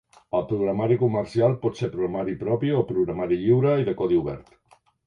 [0.37, 4.55] El programari comercial pot ser programari propi o programari lliure i de codi obert.